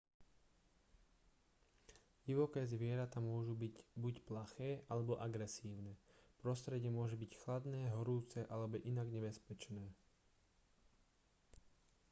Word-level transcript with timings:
divoké 2.29 2.61
zvieratá 2.73 3.17
môžu 3.31 3.53
byť 3.63 3.73
buď 4.03 4.15
plaché 4.27 4.71
alebo 4.93 5.13
agresívne 5.27 5.93
prostredie 6.41 6.89
môže 6.99 7.13
byť 7.23 7.31
chladné 7.41 7.81
horúce 7.95 8.39
alebo 8.53 8.75
inak 8.91 9.07
nebezpečné 9.15 9.85